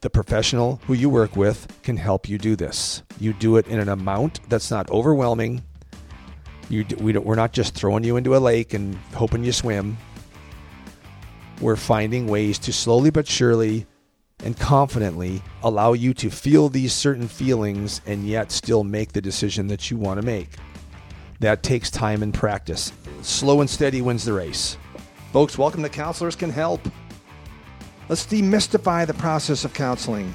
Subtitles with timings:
[0.00, 3.02] the professional who you work with can help you do this.
[3.18, 5.62] You do it in an amount that's not overwhelming.
[6.68, 9.98] You, we we're not just throwing you into a lake and hoping you swim.
[11.60, 13.86] We're finding ways to slowly but surely
[14.42, 19.66] and confidently allow you to feel these certain feelings and yet still make the decision
[19.66, 20.56] that you want to make.
[21.40, 22.92] That takes time and practice.
[23.20, 24.78] Slow and steady wins the race.
[25.32, 26.80] Folks, welcome to Counselors Can Help.
[28.10, 30.34] Let's demystify the process of counseling.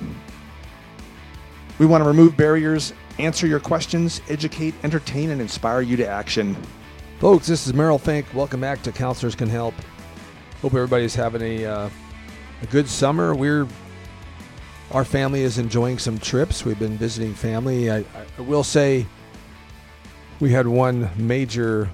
[1.77, 6.55] We want to remove barriers, answer your questions, educate, entertain, and inspire you to action.
[7.19, 8.27] Folks, this is Merrill Fink.
[8.33, 9.73] Welcome back to Counselors Can Help.
[10.61, 11.89] Hope everybody's having a, uh,
[12.61, 13.35] a good summer.
[13.35, 13.67] We're
[14.91, 16.63] our family is enjoying some trips.
[16.63, 17.91] We've been visiting family.
[17.91, 18.05] I,
[18.37, 19.05] I will say
[20.39, 21.89] we had one major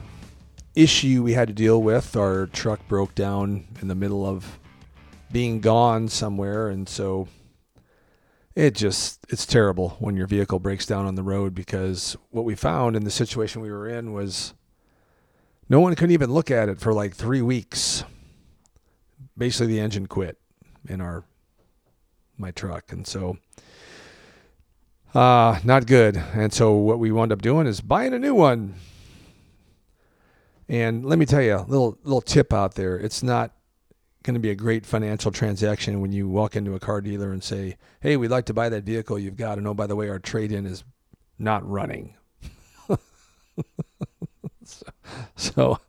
[0.76, 2.16] issue we had to deal with.
[2.16, 4.60] Our truck broke down in the middle of
[5.32, 7.28] being gone somewhere, and so
[8.56, 12.56] it just it's terrible when your vehicle breaks down on the road because what we
[12.56, 14.54] found in the situation we were in was
[15.70, 18.04] no one could even look at it for like three weeks.
[19.38, 20.38] Basically, the engine quit
[20.88, 21.24] in our
[22.38, 23.38] my truck, and so
[25.14, 26.18] uh, not good.
[26.34, 28.76] And so what we wound up doing is buying a new one.
[30.68, 32.98] And let me tell you a little little tip out there.
[32.98, 33.52] It's not
[34.24, 37.44] going to be a great financial transaction when you walk into a car dealer and
[37.44, 40.10] say, "Hey, we'd like to buy that vehicle you've got, and oh, by the way,
[40.10, 40.84] our trade-in is
[41.40, 42.16] not running."
[44.64, 44.86] so,
[45.36, 45.80] so,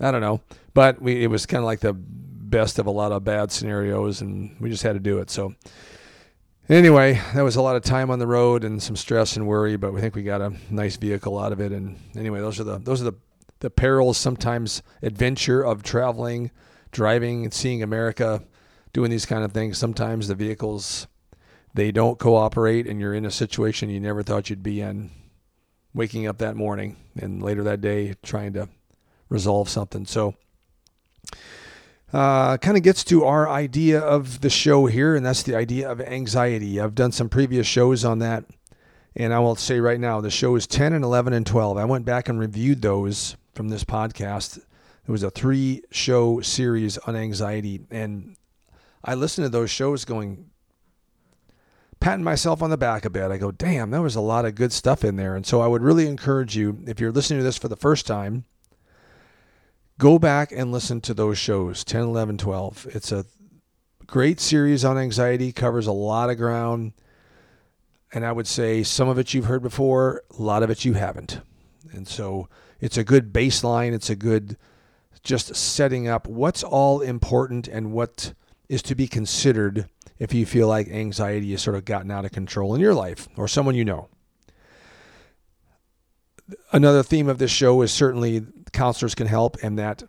[0.00, 0.40] I don't know,
[0.74, 4.20] but we it was kind of like the best of a lot of bad scenarios,
[4.20, 5.30] and we just had to do it.
[5.30, 5.54] So.
[6.68, 9.76] Anyway, that was a lot of time on the road and some stress and worry,
[9.76, 11.72] but we think we got a nice vehicle out of it.
[11.72, 13.16] And anyway, those are the those are the
[13.58, 16.50] the perils, sometimes adventure of traveling
[16.92, 18.42] driving and seeing America
[18.92, 21.06] doing these kind of things, sometimes the vehicles
[21.74, 25.10] they don't cooperate and you're in a situation you never thought you'd be in.
[25.94, 28.68] Waking up that morning and later that day trying to
[29.28, 30.06] resolve something.
[30.06, 30.34] So
[32.12, 35.90] uh, kind of gets to our idea of the show here, and that's the idea
[35.90, 36.80] of anxiety.
[36.80, 38.44] I've done some previous shows on that,
[39.16, 41.76] and I will say right now the show is 10 and 11 and 12.
[41.78, 44.62] I went back and reviewed those from this podcast
[45.06, 47.80] it was a three show series on anxiety.
[47.90, 48.36] And
[49.04, 50.50] I listened to those shows going,
[51.98, 53.30] patting myself on the back a bit.
[53.30, 55.34] I go, damn, there was a lot of good stuff in there.
[55.34, 58.06] And so I would really encourage you, if you're listening to this for the first
[58.06, 58.44] time,
[59.98, 62.88] go back and listen to those shows 10, 11, 12.
[62.90, 63.24] It's a
[64.06, 66.92] great series on anxiety, covers a lot of ground.
[68.12, 70.92] And I would say some of it you've heard before, a lot of it you
[70.92, 71.40] haven't.
[71.92, 72.48] And so
[72.80, 73.92] it's a good baseline.
[73.92, 74.56] It's a good
[75.22, 78.34] just setting up what's all important and what
[78.68, 79.86] is to be considered
[80.18, 83.28] if you feel like anxiety has sort of gotten out of control in your life
[83.36, 84.08] or someone you know.
[86.72, 90.02] Another theme of this show is certainly counselors can help, and that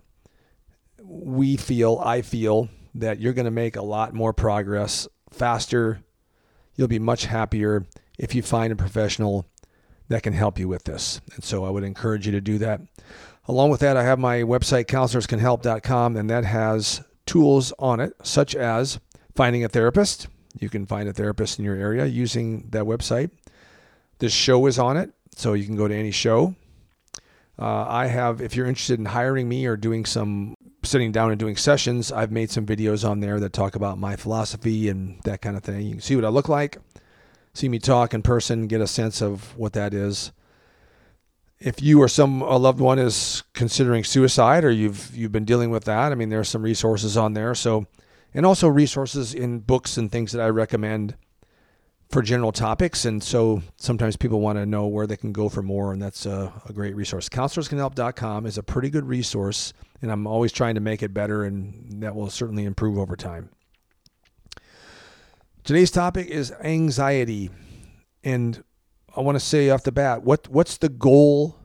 [1.02, 6.02] we feel, I feel, that you're going to make a lot more progress faster.
[6.76, 7.86] You'll be much happier
[8.18, 9.46] if you find a professional
[10.10, 11.22] that can help you with this.
[11.36, 12.82] And so I would encourage you to do that.
[13.46, 18.56] Along with that, I have my website, counselorscanhelp.com, and that has tools on it, such
[18.56, 19.00] as
[19.36, 20.28] finding a therapist.
[20.60, 23.32] You can find a therapist in your area using that website.
[24.20, 26.56] This show is on it, so you can go to any show.
[27.60, 31.40] Uh, I have, if you're interested in hiring me or doing some sitting down and
[31.40, 35.42] doing sessions, I've made some videos on there that talk about my philosophy and that
[35.42, 35.82] kind of thing.
[35.82, 36.78] You can see what I look like,
[37.54, 40.32] see me talk in person, get a sense of what that is
[41.64, 45.70] if you or some a loved one is considering suicide or you've you've been dealing
[45.70, 47.56] with that, I mean, there are some resources on there.
[47.56, 47.88] So,
[48.34, 51.16] and also resources in books and things that I recommend
[52.10, 53.06] for general topics.
[53.06, 56.26] And so sometimes people want to know where they can go for more, and that's
[56.26, 57.30] a, a great resource.
[57.30, 62.04] CounselorsCanHelp.com is a pretty good resource, and I'm always trying to make it better, and
[62.04, 63.50] that will certainly improve over time.
[65.64, 67.50] Today's topic is anxiety.
[68.22, 68.64] And
[69.16, 71.60] I want to say off the bat, what what's the goal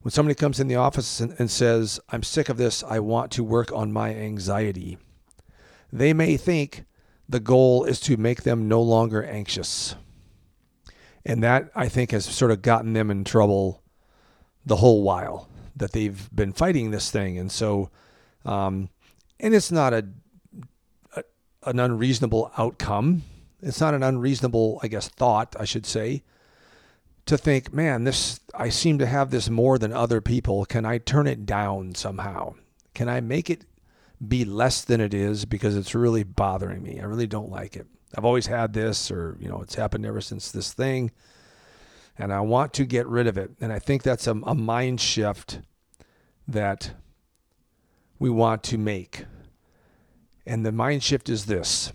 [0.00, 2.82] when somebody comes in the office and, and says, "I'm sick of this.
[2.82, 4.98] I want to work on my anxiety."
[5.92, 6.84] They may think
[7.28, 9.94] the goal is to make them no longer anxious.
[11.24, 13.82] And that I think has sort of gotten them in trouble
[14.64, 17.38] the whole while that they've been fighting this thing.
[17.38, 17.90] And so,
[18.44, 18.88] um,
[19.38, 20.08] and it's not a,
[21.16, 21.24] a,
[21.64, 23.22] an unreasonable outcome.
[23.62, 26.22] It's not an unreasonable, I guess, thought, I should say,
[27.30, 30.64] to think, man, this I seem to have this more than other people.
[30.64, 32.54] Can I turn it down somehow?
[32.92, 33.64] Can I make it
[34.26, 37.00] be less than it is because it's really bothering me?
[37.00, 37.86] I really don't like it.
[38.16, 41.12] I've always had this, or, you know, it's happened ever since this thing.
[42.18, 43.52] And I want to get rid of it.
[43.60, 45.60] And I think that's a, a mind shift
[46.48, 46.94] that
[48.18, 49.24] we want to make.
[50.44, 51.92] And the mind shift is this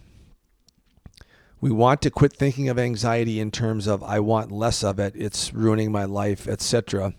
[1.65, 5.13] we want to quit thinking of anxiety in terms of I want less of it,
[5.15, 7.15] it's ruining my life, etc.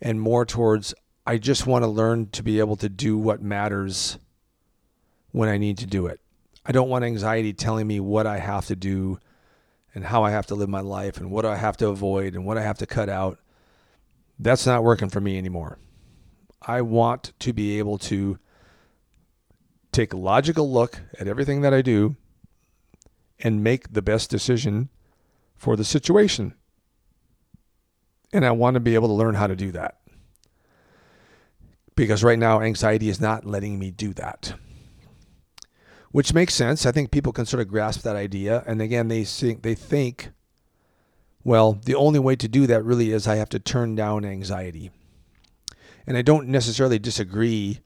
[0.00, 0.94] And more towards
[1.26, 4.18] I just want to learn to be able to do what matters
[5.32, 6.20] when I need to do it.
[6.64, 9.18] I don't want anxiety telling me what I have to do
[9.96, 12.46] and how I have to live my life and what I have to avoid and
[12.46, 13.40] what I have to cut out.
[14.38, 15.80] That's not working for me anymore.
[16.62, 18.38] I want to be able to
[19.90, 22.14] take a logical look at everything that I do
[23.40, 24.88] and make the best decision
[25.54, 26.54] for the situation.
[28.32, 29.98] And I want to be able to learn how to do that.
[31.94, 34.54] Because right now, anxiety is not letting me do that.
[36.10, 36.84] Which makes sense.
[36.84, 38.64] I think people can sort of grasp that idea.
[38.66, 40.30] And again, they think, they think,
[41.44, 44.90] well, the only way to do that really is I have to turn down anxiety.
[46.06, 47.80] And I don't necessarily disagree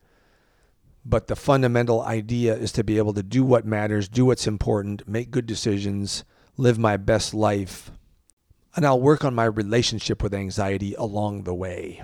[1.05, 5.09] but the fundamental idea is to be able to do what matters, do what's important,
[5.09, 6.25] make good decisions,
[6.57, 7.91] live my best life.
[8.77, 12.03] And I'll work on my relationship with anxiety along the way.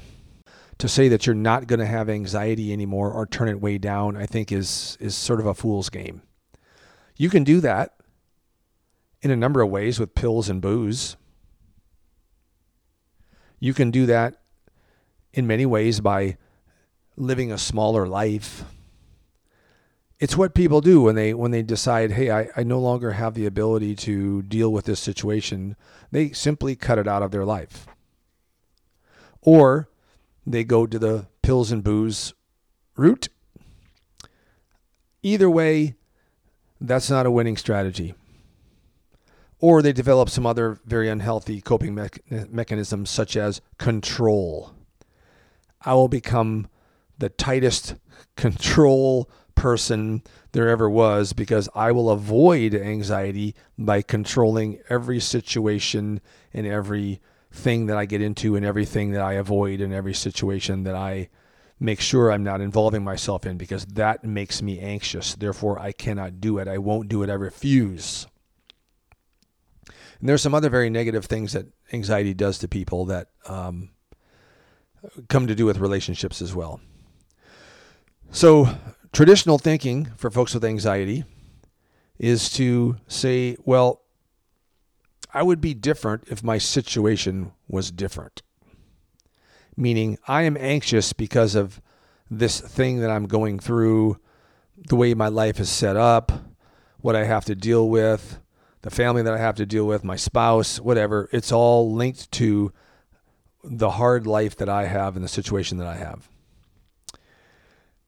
[0.78, 4.16] To say that you're not going to have anxiety anymore or turn it way down,
[4.16, 6.22] I think is is sort of a fool's game.
[7.16, 7.94] You can do that
[9.22, 11.16] in a number of ways with pills and booze.
[13.58, 14.42] You can do that
[15.32, 16.36] in many ways by
[17.16, 18.64] living a smaller life
[20.18, 23.34] it's what people do when they when they decide, hey, I, I no longer have
[23.34, 25.76] the ability to deal with this situation.
[26.10, 27.86] They simply cut it out of their life.
[29.42, 29.88] Or
[30.46, 32.34] they go to the pills and booze
[32.96, 33.28] route.
[35.22, 35.96] Either way,
[36.80, 38.14] that's not a winning strategy.
[39.58, 42.08] Or they develop some other very unhealthy coping me-
[42.48, 44.74] mechanisms, such as control.
[45.82, 46.68] I will become
[47.18, 47.94] the tightest
[48.36, 49.30] control
[49.66, 50.22] person
[50.52, 56.20] there ever was because I will avoid anxiety by controlling every situation
[56.54, 57.20] and every
[57.50, 61.30] thing that I get into and everything that I avoid and every situation that I
[61.80, 65.34] make sure I'm not involving myself in because that makes me anxious.
[65.34, 66.68] Therefore, I cannot do it.
[66.68, 67.28] I won't do it.
[67.28, 68.28] I refuse.
[70.20, 73.90] And there's some other very negative things that anxiety does to people that um,
[75.28, 76.80] come to do with relationships as well.
[78.30, 78.68] So,
[79.16, 81.24] Traditional thinking for folks with anxiety
[82.18, 84.02] is to say, well,
[85.32, 88.42] I would be different if my situation was different.
[89.74, 91.80] Meaning, I am anxious because of
[92.30, 94.20] this thing that I'm going through,
[94.76, 96.30] the way my life is set up,
[97.00, 98.38] what I have to deal with,
[98.82, 101.30] the family that I have to deal with, my spouse, whatever.
[101.32, 102.70] It's all linked to
[103.64, 106.28] the hard life that I have and the situation that I have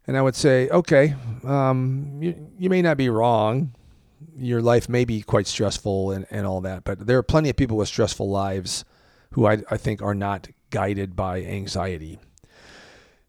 [0.08, 1.14] and I would say, okay,
[1.44, 3.75] um, you, you may not be wrong.
[4.37, 7.56] Your life may be quite stressful and, and all that, but there are plenty of
[7.56, 8.87] people with stressful lives
[9.32, 12.18] who I, I think are not guided by anxiety.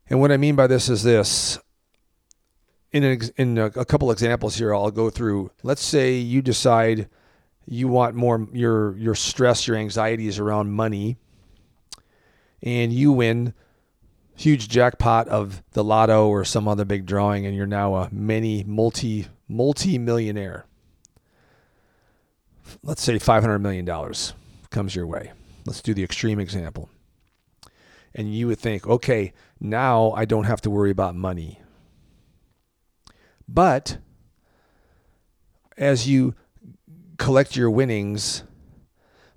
[0.10, 1.60] And what I mean by this is this.
[2.94, 5.52] In, an, in a, a couple examples here, I'll go through.
[5.62, 7.10] Let's say you decide
[7.68, 11.18] you want more, your, your stress, your anxiety is around money,
[12.64, 13.54] and you win
[14.40, 18.64] huge jackpot of the lotto or some other big drawing and you're now a mini
[18.66, 20.66] multi multi millionaire
[22.82, 24.34] let's say 500 million dollars
[24.70, 25.34] comes your way.
[25.66, 26.90] Let's do the extreme example.
[28.16, 31.60] And you would think okay now i don't have to worry about money.
[33.46, 33.98] But
[35.78, 36.34] as you
[37.18, 38.44] collect your winnings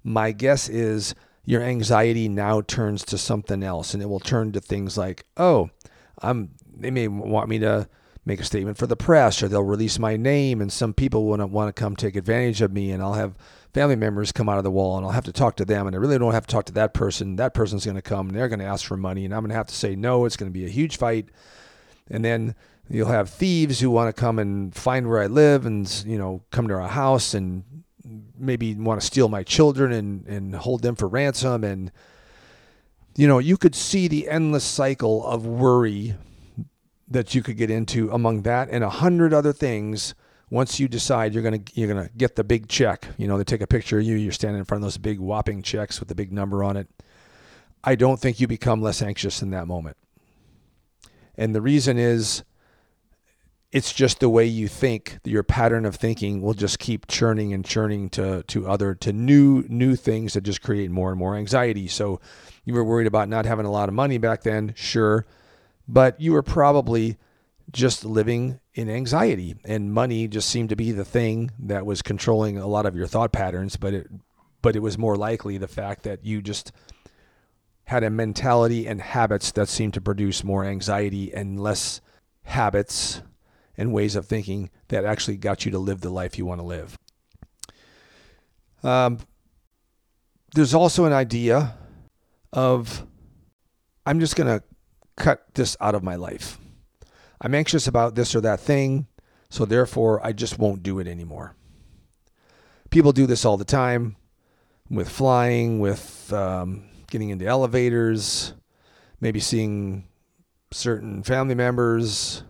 [0.04, 4.60] my guess is your anxiety now turns to something else and it will turn to
[4.60, 5.70] things like, oh,
[6.20, 7.88] I'm they may want me to
[8.24, 11.46] make a statement for the press or they'll release my name and some people to
[11.46, 13.36] want to come take advantage of me and I'll have
[13.74, 15.96] family members come out of the wall and I'll have to talk to them and
[15.96, 17.36] I really don't have to talk to that person.
[17.36, 19.50] That person's going to come and they're going to ask for money and I'm going
[19.50, 20.24] to have to say no.
[20.24, 21.30] It's going to be a huge fight.
[22.10, 22.54] And then
[22.88, 26.42] you'll have thieves who want to come and find where I live and you know
[26.50, 27.64] come to our house and
[28.38, 31.64] maybe want to steal my children and, and hold them for ransom.
[31.64, 31.92] And,
[33.16, 36.14] you know, you could see the endless cycle of worry
[37.08, 40.14] that you could get into among that and a hundred other things
[40.50, 43.06] once you decide you're gonna you're gonna get the big check.
[43.16, 45.18] You know, they take a picture of you, you're standing in front of those big
[45.18, 46.88] whopping checks with the big number on it.
[47.84, 49.96] I don't think you become less anxious in that moment.
[51.36, 52.44] And the reason is
[53.72, 55.18] it's just the way you think.
[55.24, 59.64] Your pattern of thinking will just keep churning and churning to to other to new
[59.68, 61.88] new things that just create more and more anxiety.
[61.88, 62.20] So
[62.64, 65.26] you were worried about not having a lot of money back then sure
[65.88, 67.18] but you were probably
[67.72, 69.56] just living in anxiety.
[69.64, 73.06] And money just seemed to be the thing that was controlling a lot of your
[73.06, 74.06] thought patterns but it
[74.60, 76.72] but it was more likely the fact that you just
[77.84, 82.00] had a mentality and habits that seemed to produce more anxiety and less
[82.44, 83.22] habits
[83.76, 86.66] and ways of thinking that actually got you to live the life you want to
[86.66, 86.98] live.
[88.82, 89.18] Um,
[90.54, 91.74] there's also an idea
[92.52, 93.06] of
[94.04, 94.64] I'm just going to
[95.16, 96.58] cut this out of my life.
[97.40, 99.06] I'm anxious about this or that thing,
[99.50, 101.56] so therefore I just won't do it anymore.
[102.90, 104.16] People do this all the time
[104.90, 108.52] with flying, with um, getting into elevators,
[109.20, 110.04] maybe seeing
[110.70, 112.42] certain family members,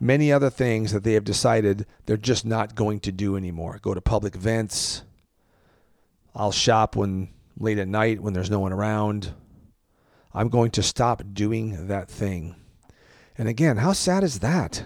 [0.00, 3.78] many other things that they have decided they're just not going to do anymore.
[3.82, 5.02] Go to public events.
[6.34, 9.34] I'll shop when late at night when there's no one around.
[10.32, 12.54] I'm going to stop doing that thing.
[13.36, 14.84] And again, how sad is that?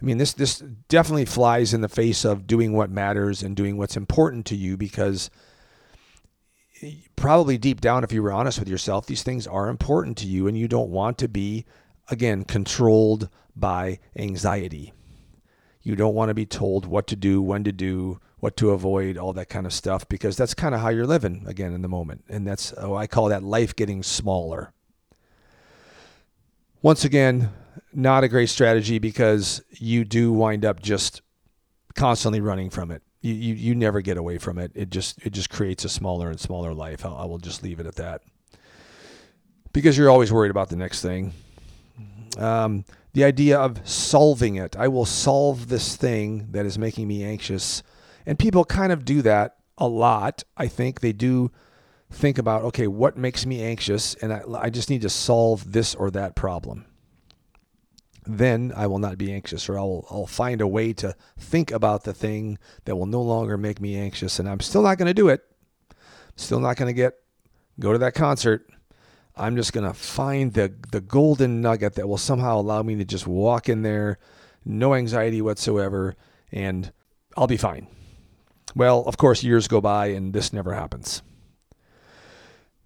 [0.00, 3.78] I mean, this this definitely flies in the face of doing what matters and doing
[3.78, 5.30] what's important to you because
[7.16, 10.46] probably deep down if you were honest with yourself, these things are important to you
[10.46, 11.64] and you don't want to be
[12.08, 14.92] again controlled by anxiety.
[15.82, 19.16] You don't want to be told what to do, when to do, what to avoid,
[19.16, 21.88] all that kind of stuff, because that's kind of how you're living again in the
[21.88, 22.24] moment.
[22.28, 24.72] And that's, oh, I call that life getting smaller.
[26.82, 27.50] Once again,
[27.92, 31.22] not a great strategy because you do wind up just
[31.94, 33.02] constantly running from it.
[33.22, 34.72] You, you, you never get away from it.
[34.74, 37.04] It just it just creates a smaller and smaller life.
[37.04, 38.22] I, I will just leave it at that.
[39.72, 41.32] Because you're always worried about the next thing.
[42.38, 44.76] Um, the idea of solving it.
[44.76, 47.82] I will solve this thing that is making me anxious.
[48.26, 50.44] And people kind of do that a lot.
[50.56, 51.50] I think they do
[52.10, 54.14] think about, okay, what makes me anxious?
[54.16, 56.84] And I, I just need to solve this or that problem.
[58.26, 62.04] Then I will not be anxious, or I'll, I'll find a way to think about
[62.04, 64.38] the thing that will no longer make me anxious.
[64.38, 65.42] And I'm still not going to do it.
[66.34, 67.14] Still not going to get
[67.78, 68.68] go to that concert
[69.36, 73.04] I'm just going to find the, the golden nugget that will somehow allow me to
[73.04, 74.18] just walk in there,
[74.64, 76.16] no anxiety whatsoever,
[76.50, 76.90] and
[77.36, 77.86] I'll be fine.
[78.74, 81.22] Well, of course, years go by and this never happens.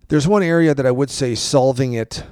[0.08, 2.24] There's one area that I would say solving it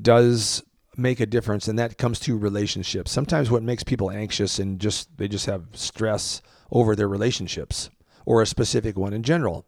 [0.00, 0.64] does
[0.96, 3.12] make a difference, and that comes to relationships.
[3.12, 7.88] Sometimes what makes people anxious and just they just have stress over their relationships
[8.26, 9.66] or a specific one in general.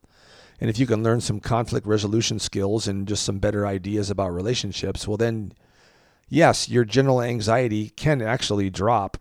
[0.64, 4.32] And if you can learn some conflict resolution skills and just some better ideas about
[4.32, 5.52] relationships, well, then,
[6.30, 9.18] yes, your general anxiety can actually drop.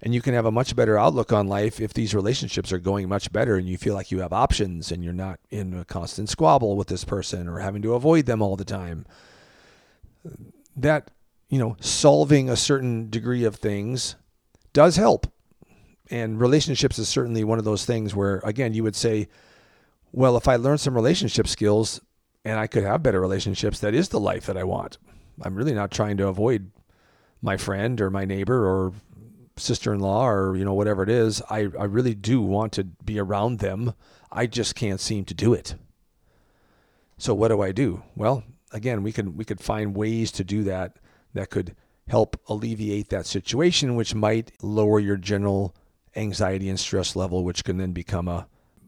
[0.00, 3.08] And you can have a much better outlook on life if these relationships are going
[3.08, 6.28] much better and you feel like you have options and you're not in a constant
[6.28, 9.04] squabble with this person or having to avoid them all the time.
[10.76, 11.10] That,
[11.48, 14.14] you know, solving a certain degree of things
[14.72, 15.26] does help.
[16.08, 19.26] And relationships is certainly one of those things where, again, you would say,
[20.16, 22.00] well, if I learn some relationship skills
[22.42, 24.96] and I could have better relationships, that is the life that I want.
[25.42, 26.70] I'm really not trying to avoid
[27.42, 28.94] my friend or my neighbor or
[29.58, 31.42] sister-in-law or you know whatever it is.
[31.50, 33.92] I, I really do want to be around them.
[34.32, 35.74] I just can't seem to do it.
[37.18, 38.02] So what do I do?
[38.16, 38.42] Well,
[38.72, 40.96] again, we could we could find ways to do that
[41.34, 41.76] that could
[42.08, 45.76] help alleviate that situation, which might lower your general
[46.14, 48.46] anxiety and stress level, which can then become a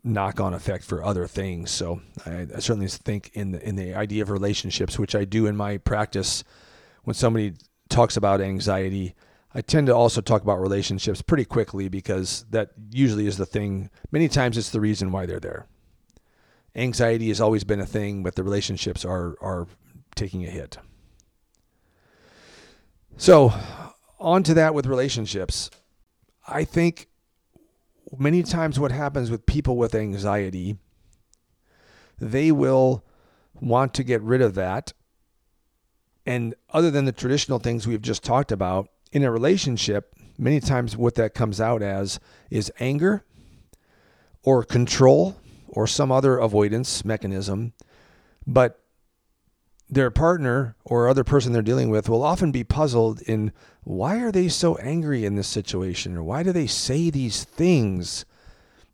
[0.08, 1.70] knock on effect for other things.
[1.70, 5.46] So I, I, certainly think in the, in the idea of relationships, which I do
[5.46, 6.44] in my practice,
[7.04, 7.54] when somebody
[7.88, 9.14] talks about anxiety,
[9.54, 13.90] I tend to also talk about relationships pretty quickly because that usually is the thing.
[14.10, 15.66] Many times it's the reason why they're there.
[16.74, 19.66] Anxiety has always been a thing, but the relationships are are
[20.14, 20.78] taking a hit.
[23.16, 23.52] So,
[24.20, 25.70] on to that with relationships.
[26.46, 27.08] I think
[28.16, 30.78] many times what happens with people with anxiety,
[32.18, 33.04] they will
[33.60, 34.92] want to get rid of that.
[36.24, 40.96] And other than the traditional things we've just talked about, in a relationship, many times
[40.96, 43.24] what that comes out as is anger
[44.42, 45.36] or control
[45.66, 47.72] or some other avoidance mechanism.
[48.46, 48.80] But
[49.90, 53.52] their partner or other person they're dealing with will often be puzzled in
[53.84, 58.24] why are they so angry in this situation or why do they say these things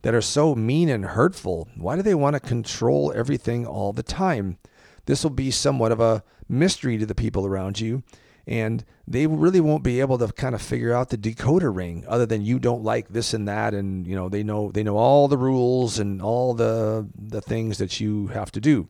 [0.03, 1.69] that are so mean and hurtful?
[1.77, 4.59] Why do they want to control everything all the time?
[5.07, 8.03] This will be somewhat of a mystery to the people around you
[8.47, 12.27] and they really won't be able to kind of figure out the decoder ring other
[12.27, 15.29] than you don't like this and that and you know they know they know all
[15.29, 18.89] the rules and all the the things that you have to do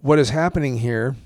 [0.00, 1.16] what is happening here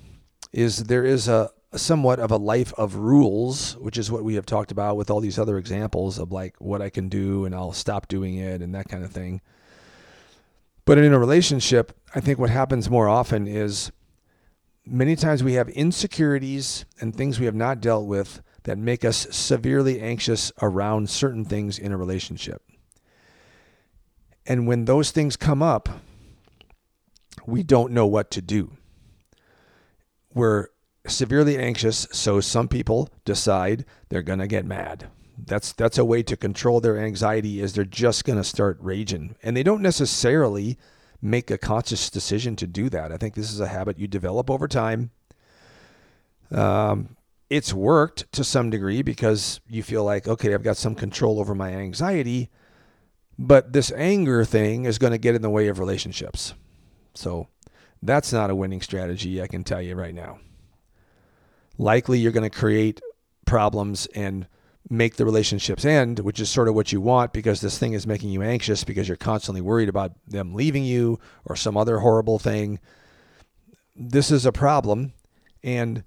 [0.53, 4.47] is there is a somewhat of a life of rules, which is what we have
[4.47, 7.73] talked about with all these other examples of like what I can do and I'll
[7.73, 9.41] stop doing it and that kind of thing.
[10.85, 13.93] But in a relationship, I think what happens more often is
[14.85, 19.27] many times we have insecurities and things we have not dealt with that make us
[19.31, 22.63] severely anxious around certain things in a relationship.
[24.47, 25.89] And when those things come up,
[27.47, 28.73] we don't know what to do.
[30.35, 30.69] We're
[31.07, 35.09] severely anxious, so some people decide they're going to get mad.
[35.45, 39.35] That's that's a way to control their anxiety is they're just going to start raging.
[39.43, 40.79] And they don't necessarily
[41.21, 43.13] make a conscious decision to do that.
[43.13, 45.11] I think this is a habit you develop over time.
[46.51, 47.17] Um,
[47.49, 51.55] it's worked to some degree because you feel like, okay, I've got some control over
[51.55, 52.51] my anxiety,
[53.39, 56.55] but this anger thing is going to get in the way of relationships.
[57.15, 57.49] So
[58.03, 60.39] that's not a winning strategy, I can tell you right now.
[61.79, 63.01] Likely you're going to create
[63.47, 64.47] problems and
[64.91, 68.07] make the relationships end, which is sort of what you want because this thing is
[68.07, 72.39] making you anxious because you're constantly worried about them leaving you or some other horrible
[72.39, 72.79] thing.
[73.95, 75.13] This is a problem
[75.63, 76.05] and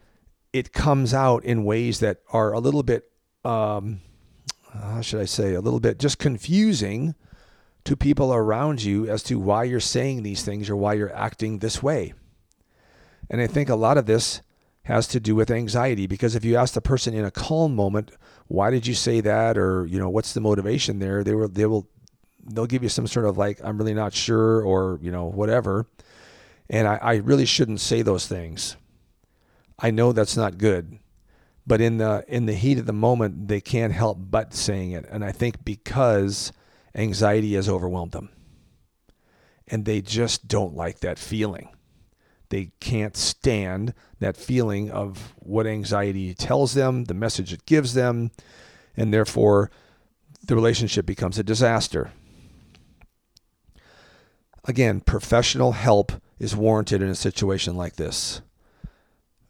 [0.54, 3.10] it comes out in ways that are a little bit,
[3.44, 4.02] um,
[4.72, 7.16] how should I say, a little bit just confusing
[7.86, 11.60] to people around you as to why you're saying these things or why you're acting
[11.60, 12.14] this way.
[13.30, 14.42] And I think a lot of this
[14.84, 18.12] has to do with anxiety because if you ask the person in a calm moment,
[18.48, 21.66] why did you say that or you know what's the motivation there, they will they
[21.66, 21.88] will
[22.44, 25.88] they'll give you some sort of like I'm really not sure or you know whatever.
[26.70, 28.76] And I, I really shouldn't say those things.
[29.78, 31.00] I know that's not good.
[31.68, 35.06] But in the in the heat of the moment they can't help but saying it.
[35.10, 36.52] And I think because
[36.96, 38.30] anxiety has overwhelmed them.
[39.68, 41.70] And they just don't like that feeling.
[42.50, 48.32] They can't stand that feeling of what anxiety tells them, the message it gives them,
[48.96, 49.72] and therefore
[50.46, 52.12] the relationship becomes a disaster.
[54.66, 58.42] Again, professional help is warranted in a situation like this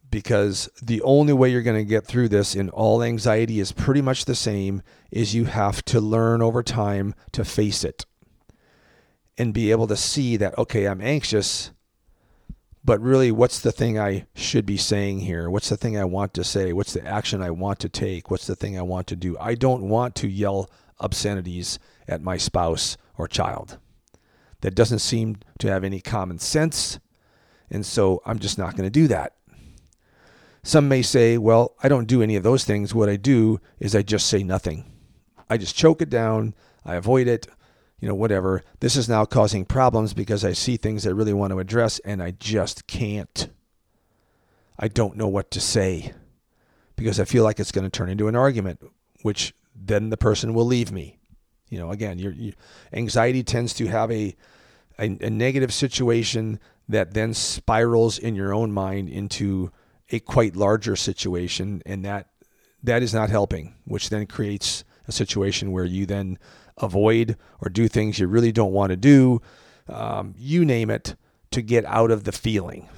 [0.10, 4.02] because the only way you're going to get through this in all anxiety is pretty
[4.02, 8.06] much the same is you have to learn over time to face it
[9.38, 11.72] and be able to see that okay i'm anxious
[12.84, 15.50] but really what's the thing i should be saying here?
[15.50, 16.72] What's the thing i want to say?
[16.72, 18.30] What's the action i want to take?
[18.30, 19.36] What's the thing i want to do?
[19.40, 23.80] I don't want to yell obscenities at my spouse or child.
[24.62, 27.00] That doesn't seem to have any common sense
[27.70, 29.34] and so i'm just not going to do that
[30.66, 32.94] some may say, well, I don't do any of those things.
[32.94, 34.92] What I do is I just say nothing.
[35.48, 36.56] I just choke it down.
[36.84, 37.46] I avoid it,
[38.00, 38.64] you know, whatever.
[38.80, 42.22] This is now causing problems because I see things I really want to address and
[42.22, 43.48] I just can't.
[44.80, 46.14] I don't know what to say
[46.96, 48.80] because I feel like it's going to turn into an argument,
[49.22, 51.20] which then the person will leave me.
[51.70, 52.54] You know, again, your, your
[52.92, 54.36] anxiety tends to have a,
[54.98, 59.72] a, a negative situation that then spirals in your own mind into
[60.12, 62.30] a quite larger situation, and that
[62.84, 66.38] that is not helping, which then creates a situation where you then
[66.78, 69.42] avoid or do things you really don't want to do.
[69.88, 71.16] Um, you name it
[71.52, 72.90] to get out of the feeling.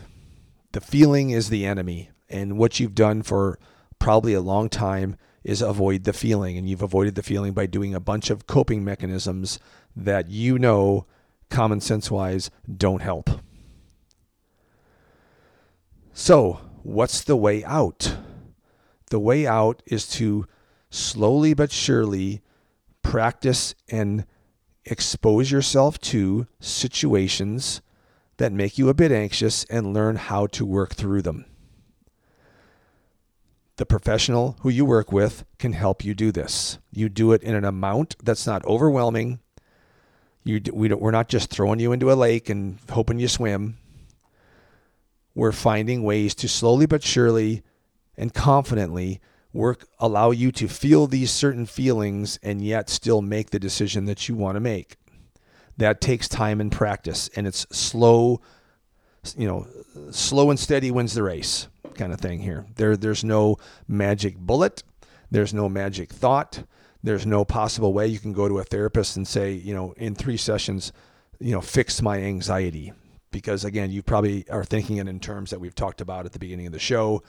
[0.72, 3.60] The feeling is the enemy, and what you've done for
[4.00, 7.96] probably a long time is avoid the feeling, and you've avoided the feeling by doing
[7.96, 9.60] a bunch of coping mechanisms
[9.96, 11.06] that you know,
[11.50, 13.30] common sense wise, don't help.
[16.14, 18.16] So, what's the way out?
[19.10, 20.46] The way out is to
[20.90, 22.42] slowly but surely
[23.02, 24.26] practice and
[24.86, 27.82] expose yourself to situations
[28.38, 31.46] that make you a bit anxious and learn how to work through them.
[33.76, 36.80] The professional who you work with can help you do this.
[36.92, 39.40] You do it in an amount that's not overwhelming.
[40.46, 43.78] You, we we're not just throwing you into a lake and hoping you swim
[45.38, 47.62] we're finding ways to slowly but surely
[48.18, 49.22] and confidently
[49.54, 54.28] work allow you to feel these certain feelings and yet still make the decision that
[54.28, 54.96] you want to make.
[55.78, 58.42] That takes time and practice and it's slow
[59.36, 59.68] you know
[60.10, 62.66] slow and steady wins the race kind of thing here.
[62.76, 64.82] There there's no magic bullet
[65.30, 66.64] there's no magic thought
[67.04, 70.16] there's no possible way you can go to a therapist and say you know in
[70.16, 70.92] 3 sessions
[71.40, 72.92] you know fix my anxiety
[73.32, 76.40] because again, you probably are thinking it in terms that we've talked about at the
[76.40, 77.24] beginning of the show,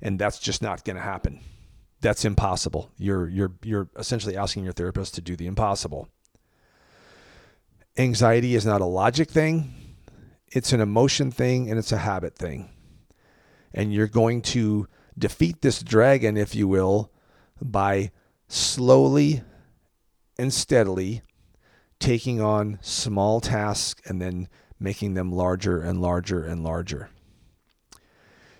[0.00, 1.40] and that's just not going to happen.
[2.00, 2.90] That's impossible.
[2.98, 6.08] You're you're you're essentially asking your therapist to do the impossible.
[7.96, 9.74] Anxiety is not a logic thing.
[10.48, 12.70] It's an emotion thing and it's a habit thing.
[13.74, 14.86] And you're going to
[15.18, 17.12] defeat this dragon, if you will,
[17.60, 18.10] by
[18.48, 19.42] slowly
[20.38, 21.22] and steadily
[21.98, 24.48] taking on small tasks and then
[24.82, 27.10] making them larger and larger and larger.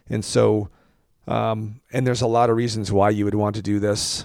[0.08, 0.68] And so,
[1.26, 4.24] um, and there's a lot of reasons why you would want to do this,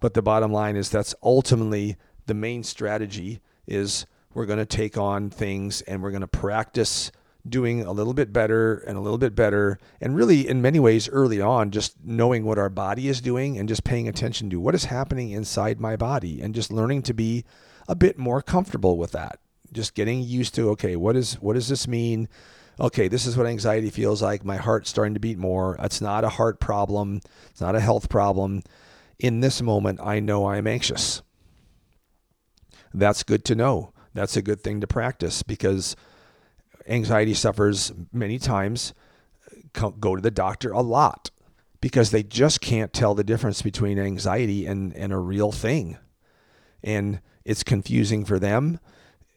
[0.00, 4.96] but the bottom line is that's ultimately the main strategy is we're going to take
[4.96, 7.12] on things and we're going to practice
[7.48, 9.78] doing a little bit better and a little bit better.
[10.00, 13.68] And really, in many ways, early on, just knowing what our body is doing and
[13.68, 17.44] just paying attention to what is happening inside my body and just learning to be
[17.88, 19.40] a bit more comfortable with that.
[19.72, 22.28] Just getting used to, okay, what is what does this mean?
[22.80, 24.44] Okay, this is what anxiety feels like.
[24.44, 25.76] My heart's starting to beat more.
[25.80, 27.20] It's not a heart problem.
[27.50, 28.62] It's not a health problem.
[29.18, 31.22] In this moment, I know I'm anxious.
[32.94, 33.92] That's good to know.
[34.14, 35.96] That's a good thing to practice because
[36.86, 38.94] anxiety suffers many times
[39.72, 41.30] go to the doctor a lot
[41.80, 45.98] because they just can't tell the difference between anxiety and, and a real thing.
[46.82, 48.78] And it's confusing for them.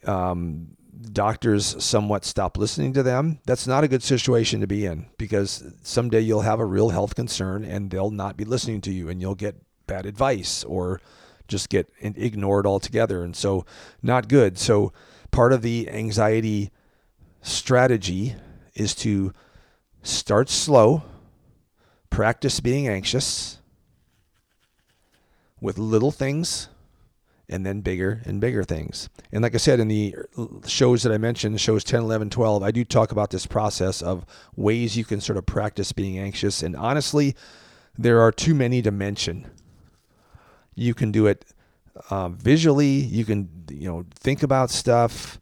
[0.08, 0.76] Um,
[1.12, 3.40] doctors somewhat stop listening to them.
[3.46, 7.16] That's not a good situation to be in because someday you'll have a real health
[7.16, 11.02] concern and they'll not be listening to you and you'll get bad advice or
[11.48, 13.24] just get ignored altogether.
[13.24, 13.66] And so,
[14.02, 14.58] not good.
[14.58, 14.94] So,
[15.32, 16.72] part of the anxiety
[17.42, 18.36] strategy
[18.74, 19.32] is to
[20.02, 21.04] start slow,
[22.10, 23.60] practice being anxious
[25.62, 26.70] with little things
[27.50, 29.10] and then bigger and bigger things.
[29.32, 30.16] And like I said in the
[30.66, 34.26] shows that I mentioned, shows 10, 11, 12, I do talk about this process of
[34.56, 36.64] ways you can sort of practice being anxious.
[36.64, 37.36] And honestly,
[37.98, 39.50] there are too many to mention.
[40.74, 41.46] You can do it
[42.10, 42.88] uh, visually.
[42.88, 45.40] You can, you know, think about stuff.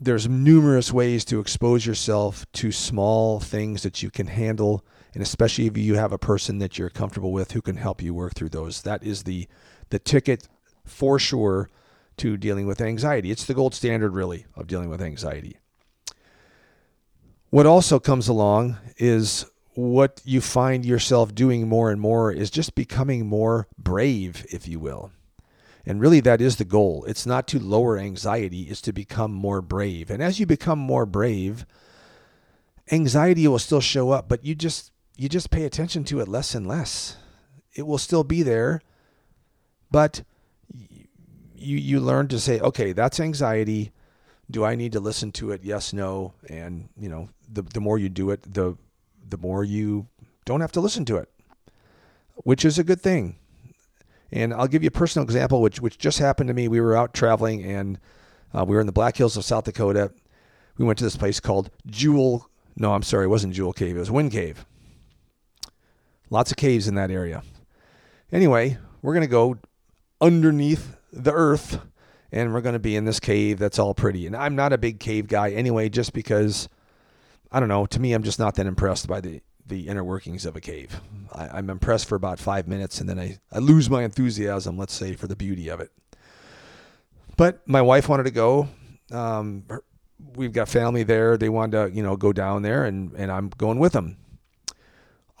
[0.00, 4.84] There's numerous ways to expose yourself to small things that you can handle,
[5.14, 8.14] and especially if you have a person that you're comfortable with who can help you
[8.14, 8.82] work through those.
[8.82, 9.48] That is the
[9.90, 10.48] the ticket
[10.88, 11.68] for sure
[12.18, 13.30] to dealing with anxiety.
[13.30, 15.58] It's the gold standard, really, of dealing with anxiety.
[17.50, 22.74] What also comes along is what you find yourself doing more and more is just
[22.74, 25.12] becoming more brave, if you will.
[25.86, 27.04] And really, that is the goal.
[27.06, 30.10] It's not to lower anxiety, it's to become more brave.
[30.10, 31.64] And as you become more brave,
[32.90, 36.54] anxiety will still show up, but you just you just pay attention to it less
[36.54, 37.16] and less.
[37.74, 38.82] It will still be there,
[39.90, 40.22] but
[41.58, 43.92] you you learn to say, okay, that's anxiety.
[44.50, 45.62] Do I need to listen to it?
[45.62, 46.34] Yes, no.
[46.48, 48.76] And you know, the the more you do it, the
[49.28, 50.06] the more you
[50.44, 51.28] don't have to listen to it,
[52.36, 53.36] which is a good thing.
[54.30, 56.68] And I'll give you a personal example, which which just happened to me.
[56.68, 57.98] We were out traveling, and
[58.54, 60.12] uh, we were in the Black Hills of South Dakota.
[60.76, 62.48] We went to this place called Jewel.
[62.76, 63.96] No, I'm sorry, it wasn't Jewel Cave.
[63.96, 64.64] It was Wind Cave.
[66.30, 67.42] Lots of caves in that area.
[68.30, 69.58] Anyway, we're gonna go
[70.20, 71.80] underneath the earth,
[72.32, 74.26] and we're gonna be in this cave that's all pretty.
[74.26, 76.68] And I'm not a big cave guy anyway, just because
[77.50, 77.86] I don't know.
[77.86, 81.00] To me, I'm just not that impressed by the the inner workings of a cave.
[81.32, 84.78] I, am I'm impressed for about five minutes, and then I, I lose my enthusiasm.
[84.78, 85.90] Let's say for the beauty of it.
[87.36, 88.68] But my wife wanted to go.
[89.12, 89.64] Um,
[90.34, 91.36] we've got family there.
[91.36, 94.16] They wanted to you know go down there, and and I'm going with them.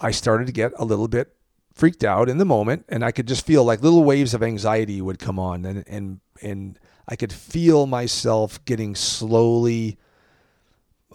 [0.00, 1.34] I started to get a little bit
[1.78, 5.00] freaked out in the moment, and I could just feel like little waves of anxiety
[5.00, 9.96] would come on, and and and I could feel myself getting slowly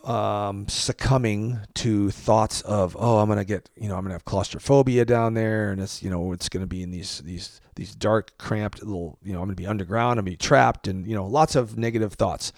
[0.03, 5.05] um, succumbing to thoughts of oh I'm gonna get you know I'm gonna have claustrophobia
[5.05, 8.83] down there and it's you know it's gonna be in these these these dark cramped
[8.83, 11.55] little you know I'm gonna be underground I'm gonna be trapped and you know lots
[11.55, 12.51] of negative thoughts.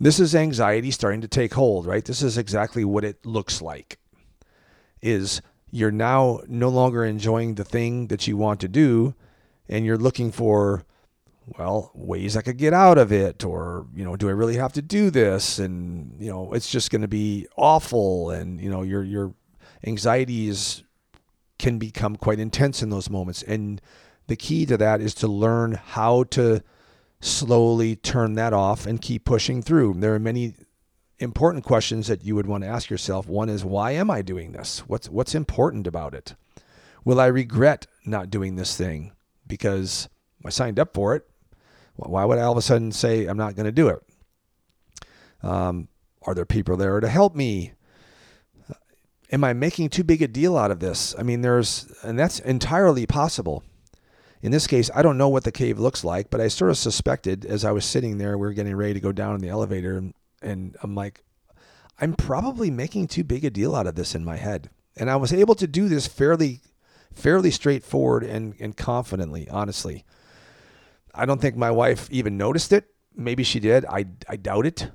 [0.00, 2.04] This is anxiety starting to take hold, right?
[2.04, 3.98] This is exactly what it looks like.
[5.00, 5.42] Is
[5.72, 9.14] you're now no longer enjoying the thing that you want to do
[9.68, 10.84] and you're looking for
[11.46, 14.72] well, ways I could get out of it, or, you know, do I really have
[14.74, 15.58] to do this?
[15.58, 18.30] And, you know, it's just going to be awful.
[18.30, 19.34] And, you know, your, your
[19.84, 20.84] anxieties
[21.58, 23.42] can become quite intense in those moments.
[23.42, 23.80] And
[24.28, 26.62] the key to that is to learn how to
[27.20, 29.94] slowly turn that off and keep pushing through.
[29.94, 30.54] There are many
[31.22, 33.26] important questions that you would want to ask yourself.
[33.26, 34.80] One is, why am I doing this?
[34.80, 36.34] What's, what's important about it?
[37.04, 39.12] Will I regret not doing this thing
[39.46, 40.08] because
[40.44, 41.28] I signed up for it?
[41.94, 44.02] Why would I all of a sudden say I'm not going to do it?
[45.42, 45.88] Um,
[46.22, 47.72] are there people there to help me?
[49.30, 51.14] Am I making too big a deal out of this?
[51.18, 53.64] I mean, there's, and that's entirely possible.
[54.42, 56.76] In this case, I don't know what the cave looks like, but I sort of
[56.76, 59.48] suspected as I was sitting there, we were getting ready to go down in the
[59.48, 61.22] elevator, and, and I'm like,
[62.00, 64.70] I'm probably making too big a deal out of this in my head.
[64.96, 66.60] And I was able to do this fairly,
[67.14, 70.04] fairly straightforward and, and confidently, honestly.
[71.14, 72.86] I don't think my wife even noticed it.
[73.14, 73.84] Maybe she did.
[73.84, 74.90] I, I doubt it.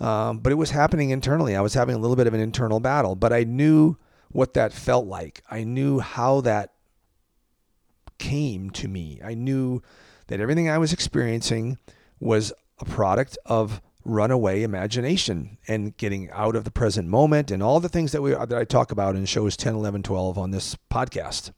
[0.00, 1.56] Um, but it was happening internally.
[1.56, 3.96] I was having a little bit of an internal battle, but I knew
[4.30, 5.42] what that felt like.
[5.50, 6.74] I knew how that
[8.18, 9.20] came to me.
[9.24, 9.82] I knew
[10.28, 11.78] that everything I was experiencing
[12.20, 17.78] was a product of runaway imagination and getting out of the present moment and all
[17.78, 20.76] the things that we that I talk about in shows 10, 11, 12 on this
[20.90, 21.52] podcast.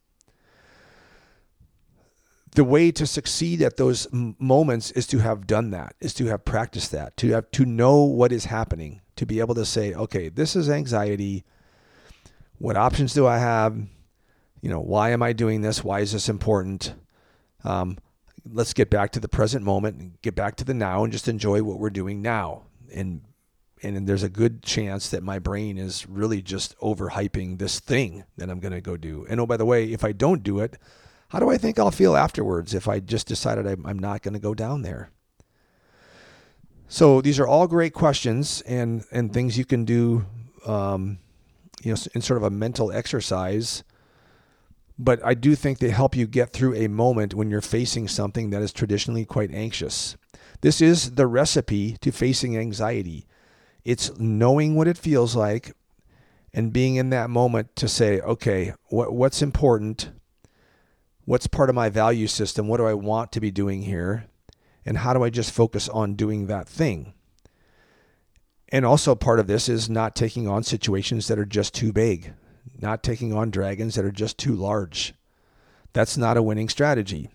[2.52, 6.44] The way to succeed at those moments is to have done that is to have
[6.44, 10.28] practiced that to have to know what is happening to be able to say okay
[10.28, 11.44] this is anxiety.
[12.58, 13.76] What options do i have?
[14.60, 15.84] You know why am i doing this?
[15.84, 16.94] Why is this important?
[17.62, 17.98] Um,
[18.52, 21.28] let's get back to the present moment and get back to the now and just
[21.28, 23.22] enjoy what we're doing now and
[23.82, 28.50] and there's a good chance that my brain is really just overhyping this thing that
[28.50, 30.76] i'm going to go do and oh by the way if i don't do it
[31.30, 34.40] how do I think I'll feel afterwards if I just decided I'm not going to
[34.40, 35.10] go down there?
[36.88, 40.26] So these are all great questions and and things you can do,
[40.66, 41.18] um,
[41.84, 43.84] you know, in sort of a mental exercise.
[45.02, 48.50] But I do think they help you get through a moment when you're facing something
[48.50, 50.16] that is traditionally quite anxious.
[50.60, 53.26] This is the recipe to facing anxiety.
[53.82, 55.72] It's knowing what it feels like
[56.52, 60.10] and being in that moment to say, okay, what, what's important?
[61.30, 62.66] what's part of my value system?
[62.66, 64.26] What do I want to be doing here?
[64.84, 67.14] And how do I just focus on doing that thing?
[68.70, 72.32] And also, part of this is not taking on situations that are just too big,
[72.80, 75.14] not taking on dragons that are just too large.
[75.92, 77.30] That's not a winning strategy.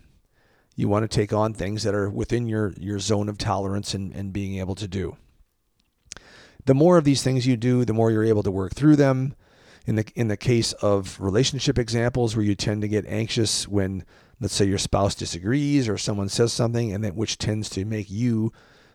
[0.74, 4.12] You want to take on things that are within your, your zone of tolerance and,
[4.14, 5.16] and being able to do.
[6.66, 9.34] The more of these things you do, the more you're able to work through them
[9.86, 14.04] in the in the case of relationship examples where you tend to get anxious when
[14.40, 18.10] let's say your spouse disagrees or someone says something and that which tends to make
[18.10, 18.52] you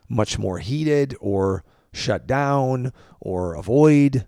[0.08, 4.26] much more heated or shut down or avoid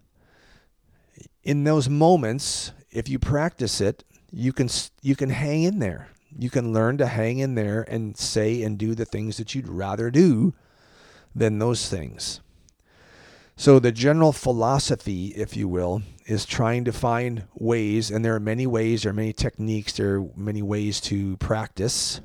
[1.45, 4.69] in those moments if you practice it you can
[5.03, 8.79] you can hang in there you can learn to hang in there and say and
[8.79, 10.55] do the things that you'd rather do
[11.35, 12.41] than those things
[13.57, 18.41] so the general philosophy if you will is trying to find ways, and there are
[18.41, 22.21] many ways, there are many techniques, there are many ways to practice.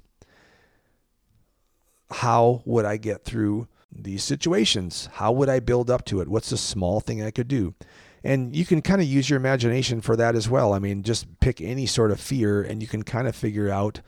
[2.10, 5.10] How would I get through these situations?
[5.14, 6.28] How would I build up to it?
[6.28, 7.76] What's a small thing I could do?
[8.24, 10.74] And you can kind of use your imagination for that as well.
[10.74, 14.02] I mean, just pick any sort of fear and you can kind of figure out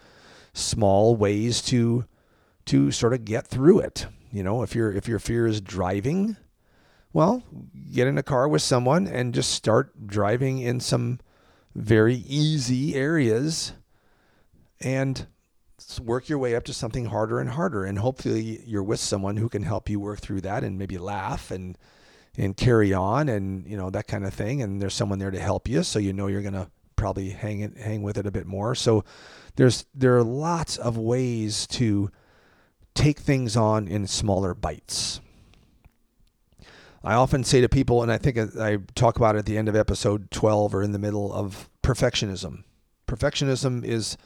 [0.54, 2.06] small ways to
[2.66, 4.06] to sort of get through it.
[4.32, 6.38] You know, if your if your fear is driving,
[7.14, 7.44] well,
[7.92, 11.20] get in a car with someone and just start driving in some
[11.76, 13.74] very easy areas
[14.80, 15.28] and
[16.02, 17.84] work your way up to something harder and harder.
[17.84, 21.52] And hopefully you're with someone who can help you work through that and maybe laugh
[21.52, 21.78] and
[22.42, 24.64] and carry on and you know that kind of thing.
[24.64, 27.78] And there's someone there to help you, so you know you're gonna probably hang it
[27.78, 28.74] hang with it a bit more.
[28.74, 29.06] So
[29.56, 32.10] there's there are lots of ways to
[32.96, 35.22] take things on in smaller bites.
[37.04, 39.70] I often say to people, and I think I talk about it at the end
[39.70, 42.64] of episode 12 or in the middle of perfectionism.
[43.08, 44.18] Perfectionism is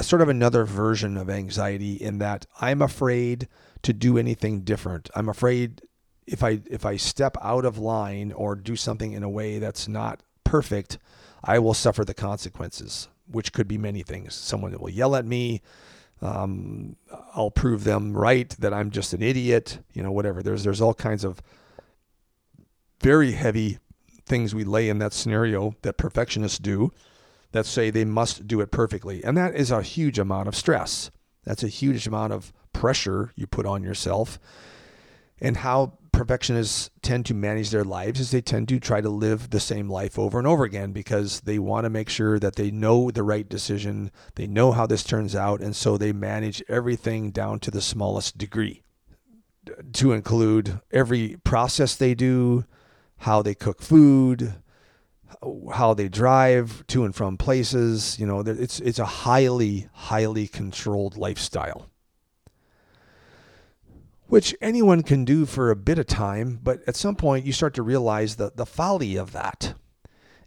[0.00, 3.48] sort of another version of anxiety in that I'm afraid
[3.82, 5.10] to do anything different.
[5.14, 5.82] I'm afraid
[6.26, 9.88] if I if I step out of line or do something in a way that's
[9.88, 10.98] not perfect,
[11.42, 14.34] I will suffer the consequences, which could be many things.
[14.34, 15.62] Someone will yell at me.
[16.22, 16.96] Um,
[17.34, 19.80] I'll prove them right that I'm just an idiot.
[19.92, 20.42] You know, whatever.
[20.42, 21.42] There's there's all kinds of
[23.00, 23.78] very heavy
[24.26, 26.90] things we lay in that scenario that perfectionists do
[27.52, 29.22] that say they must do it perfectly.
[29.22, 31.10] And that is a huge amount of stress.
[31.44, 34.38] That's a huge amount of pressure you put on yourself.
[35.40, 39.50] And how perfectionists tend to manage their lives is they tend to try to live
[39.50, 42.70] the same life over and over again because they want to make sure that they
[42.70, 47.30] know the right decision, they know how this turns out, and so they manage everything
[47.30, 48.84] down to the smallest degree
[49.92, 52.64] to include every process they do,
[53.18, 54.54] how they cook food,
[55.72, 58.18] how they drive to and from places.
[58.18, 61.90] You know, it's it's a highly highly controlled lifestyle.
[64.26, 67.74] Which anyone can do for a bit of time, but at some point you start
[67.74, 69.74] to realize the, the folly of that.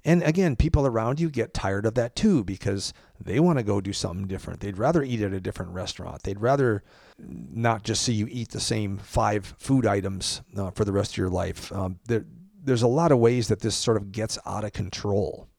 [0.04, 3.82] And again, people around you get tired of that too because they want to go
[3.82, 4.62] do something different.
[4.62, 6.24] They'd rather eat at a different restaurant.
[6.24, 6.84] They'd rather
[7.20, 11.18] not just see you eat the same five food items uh, for the rest of
[11.18, 11.72] your life.
[11.74, 12.26] Um, there,
[12.64, 15.50] there's a lot of ways that this sort of gets out of control.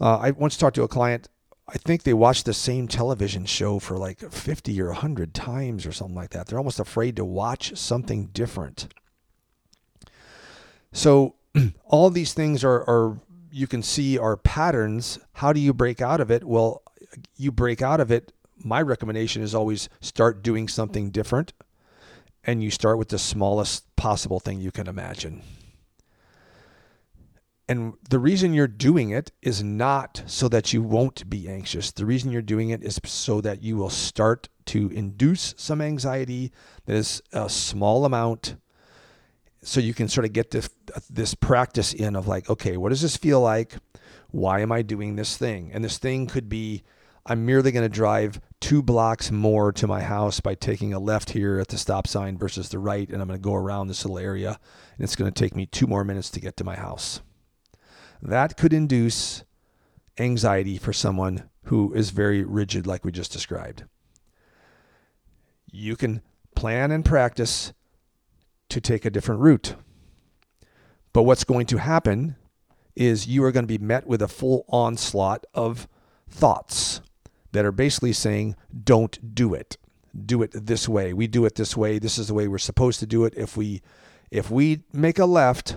[0.00, 1.28] Uh, I once talked to a client.
[1.68, 5.92] I think they watch the same television show for like 50 or 100 times or
[5.92, 6.46] something like that.
[6.46, 8.88] They're almost afraid to watch something different.
[10.92, 11.34] So,
[11.84, 13.18] all these things are, are,
[13.50, 15.18] you can see, are patterns.
[15.34, 16.44] How do you break out of it?
[16.44, 16.82] Well,
[17.36, 18.32] you break out of it.
[18.58, 21.52] My recommendation is always start doing something different.
[22.44, 25.42] And you start with the smallest possible thing you can imagine.
[27.68, 31.90] And the reason you're doing it is not so that you won't be anxious.
[31.90, 36.52] The reason you're doing it is so that you will start to induce some anxiety
[36.84, 38.56] that is a small amount
[39.62, 40.68] so you can sort of get this
[41.10, 43.76] this practice in of like okay what does this feel like?
[44.30, 45.70] Why am i doing this thing?
[45.72, 46.84] And this thing could be
[47.26, 51.30] i'm merely going to drive two blocks more to my house by taking a left
[51.30, 54.04] here at the stop sign versus the right and i'm going to go around this
[54.04, 54.58] little area
[54.96, 57.20] and it's going to take me two more minutes to get to my house
[58.22, 59.44] that could induce
[60.18, 63.84] anxiety for someone who is very rigid, like we just described.
[65.70, 66.22] You can
[66.54, 67.72] plan and practice
[68.68, 69.74] to take a different route.
[71.12, 72.36] But what's going to happen
[72.94, 75.86] is you are going to be met with a full onslaught of
[76.28, 77.00] thoughts
[77.52, 79.76] that are basically saying, don't do it.
[80.24, 81.12] Do it this way.
[81.12, 81.98] We do it this way.
[81.98, 83.34] This is the way we're supposed to do it.
[83.36, 83.82] If we
[84.30, 85.76] if we make a left,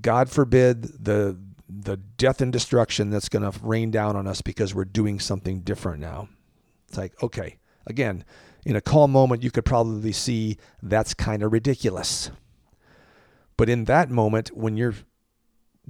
[0.00, 4.74] God forbid the the death and destruction that's going to rain down on us because
[4.74, 6.28] we're doing something different now.
[6.88, 8.24] It's like, okay, again,
[8.64, 12.30] in a calm moment, you could probably see that's kind of ridiculous.
[13.56, 14.94] But in that moment, when you're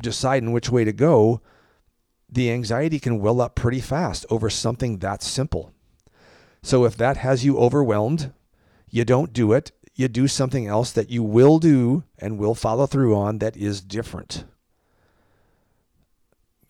[0.01, 1.41] deciding which way to go,
[2.29, 5.73] the anxiety can well up pretty fast over something that simple.
[6.63, 8.33] So if that has you overwhelmed,
[8.91, 12.87] you don't do it you do something else that you will do and will follow
[12.87, 14.45] through on that is different.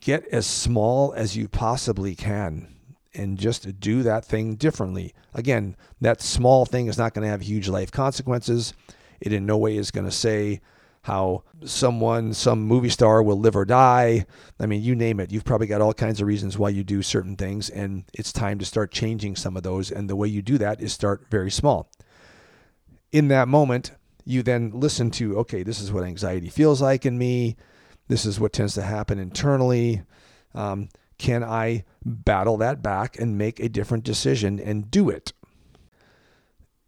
[0.01, 2.69] Get as small as you possibly can
[3.13, 5.13] and just do that thing differently.
[5.35, 8.73] Again, that small thing is not going to have huge life consequences.
[9.21, 10.61] It in no way is going to say
[11.03, 14.27] how someone, some movie star will live or die.
[14.61, 15.33] I mean, you name it.
[15.33, 18.59] You've probably got all kinds of reasons why you do certain things, and it's time
[18.59, 19.91] to start changing some of those.
[19.91, 21.91] And the way you do that is start very small
[23.13, 23.93] in that moment,
[24.25, 27.57] you then listen to, okay, this is what anxiety feels like in me.
[28.09, 30.03] This is what tends to happen internally.
[30.55, 30.89] Um,
[31.19, 35.33] can I battle that back and make a different decision and do it?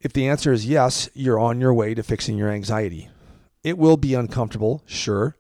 [0.00, 3.08] If the answer is yes, you're on your way to fixing your anxiety.
[3.64, 5.36] It will be uncomfortable, sure.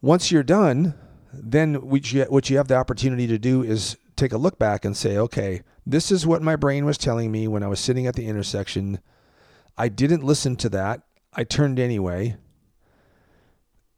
[0.00, 0.94] Once you're done,
[1.32, 4.84] then what you, what you have the opportunity to do is take a look back
[4.84, 8.06] and say, okay, this is what my brain was telling me when I was sitting
[8.06, 9.00] at the intersection.
[9.76, 11.02] I didn't listen to that.
[11.32, 12.36] I turned anyway.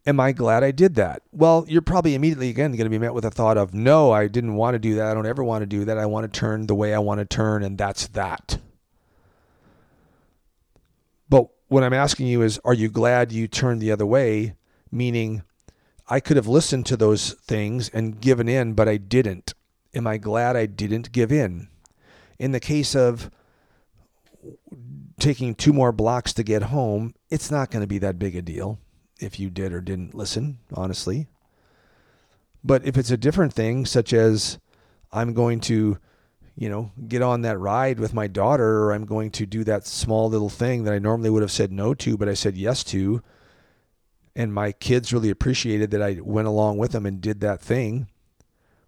[0.05, 1.23] Am I glad I did that?
[1.31, 4.27] Well, you're probably immediately again going to be met with a thought of, no, I
[4.27, 5.07] didn't want to do that.
[5.07, 5.97] I don't ever want to do that.
[5.97, 8.59] I want to turn the way I want to turn, and that's that.
[11.29, 14.55] But what I'm asking you is, are you glad you turned the other way?
[14.91, 15.43] Meaning,
[16.09, 19.55] I could have listened to those things and given in, but I didn't.
[19.95, 21.69] Am I glad I didn't give in?
[22.43, 23.31] In the case of
[25.21, 28.43] taking two more blocks to get home, it's not going to be that big a
[28.43, 28.81] deal
[29.21, 31.29] if you did or didn't listen, honestly.
[32.65, 34.59] But if it's a different thing, such as
[35.13, 35.99] I'm going to,
[36.57, 39.87] you know, get on that ride with my daughter, or I'm going to do that
[39.87, 42.83] small little thing that I normally would have said no to, but I said yes
[42.85, 43.23] to,
[44.35, 48.09] and my kids really appreciated that I went along with them and did that thing,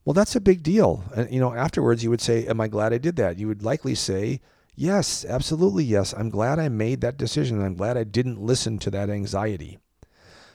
[0.05, 1.05] well, that's a big deal.
[1.15, 3.39] And, you know, afterwards you would say, Am I glad I did that?
[3.39, 4.41] You would likely say,
[4.77, 6.13] Yes, absolutely yes.
[6.13, 7.63] I'm glad I made that decision.
[7.63, 9.79] I'm glad I didn't listen to that anxiety.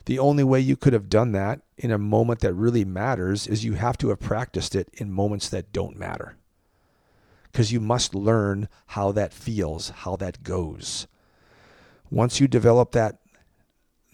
[0.05, 3.63] The only way you could have done that in a moment that really matters is
[3.63, 6.35] you have to have practiced it in moments that don't matter.
[7.51, 11.07] Because you must learn how that feels, how that goes.
[12.11, 13.19] Once you develop that,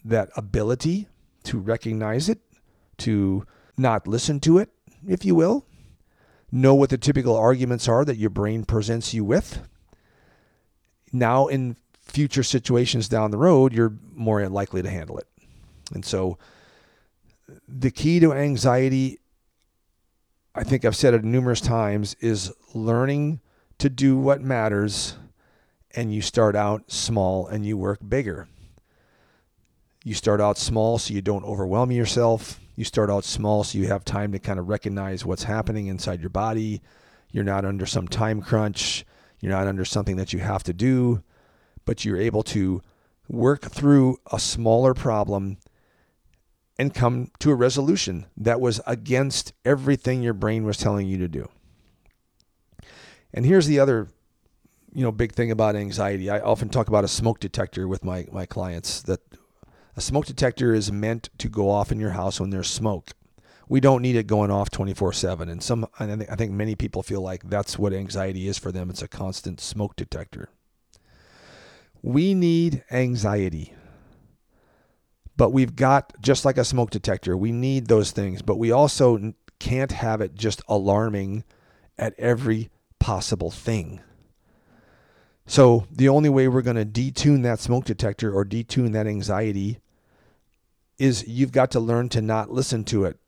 [0.03, 1.07] that ability
[1.43, 2.39] to recognize it,
[2.97, 3.45] to
[3.77, 4.69] not listen to it,
[5.07, 5.65] if you will.
[6.51, 9.67] Know what the typical arguments are that your brain presents you with.
[11.11, 15.27] Now, in future situations down the road, you're more likely to handle it.
[15.93, 16.37] And so,
[17.67, 19.19] the key to anxiety,
[20.53, 23.41] I think I've said it numerous times, is learning
[23.77, 25.15] to do what matters
[25.95, 28.47] and you start out small and you work bigger.
[30.03, 32.59] You start out small so you don't overwhelm yourself.
[32.75, 36.19] You start out small so you have time to kind of recognize what's happening inside
[36.21, 36.81] your body.
[37.31, 39.05] You're not under some time crunch.
[39.39, 41.23] You're not under something that you have to do,
[41.85, 42.81] but you're able to
[43.27, 45.57] work through a smaller problem
[46.77, 51.27] and come to a resolution that was against everything your brain was telling you to
[51.27, 51.49] do.
[53.33, 54.09] And here's the other
[54.95, 56.29] you know big thing about anxiety.
[56.29, 59.19] I often talk about a smoke detector with my my clients that
[59.95, 63.11] a smoke detector is meant to go off in your house when there's smoke.
[63.67, 67.49] We don't need it going off 24/7 and some I think many people feel like
[67.49, 68.89] that's what anxiety is for them.
[68.89, 70.49] It's a constant smoke detector.
[72.03, 73.73] We need anxiety.
[75.37, 79.33] But we've got just like a smoke detector, we need those things, but we also
[79.59, 81.43] can't have it just alarming
[81.97, 82.69] at every
[82.99, 84.01] possible thing.
[85.47, 89.79] So the only way we're going to detune that smoke detector or detune that anxiety
[90.97, 93.19] is you've got to learn to not listen to it.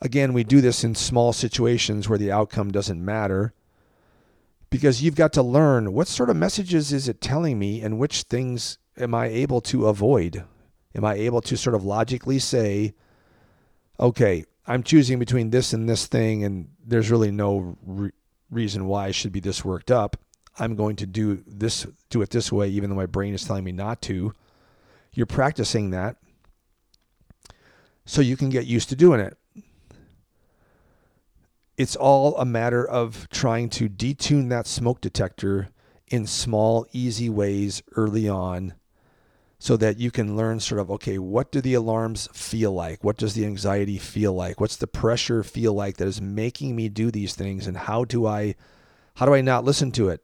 [0.00, 3.52] Again, we do this in small situations where the outcome doesn't matter
[4.70, 8.22] because you've got to learn what sort of messages is it telling me and which
[8.22, 10.44] things am I able to avoid?
[10.94, 12.94] Am I able to sort of logically say,
[13.98, 18.12] okay, I'm choosing between this and this thing, and there's really no re-
[18.50, 20.16] reason why I should be this worked up.
[20.58, 23.64] I'm going to do this, do it this way, even though my brain is telling
[23.64, 24.32] me not to.
[25.12, 26.16] You're practicing that
[28.04, 29.36] so you can get used to doing it.
[31.76, 35.70] It's all a matter of trying to detune that smoke detector
[36.08, 38.74] in small, easy ways early on
[39.58, 43.04] so that you can learn sort of okay what do the alarms feel like?
[43.04, 44.60] What does the anxiety feel like?
[44.60, 47.66] What's the pressure feel like that is making me do these things?
[47.66, 48.54] And how do i
[49.16, 50.22] how do i not listen to it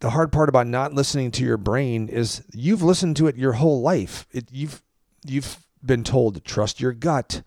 [0.00, 3.54] the hard part about not listening to your brain is you've listened to it your
[3.54, 4.82] whole life it, you've
[5.26, 7.42] you've been told to trust your gut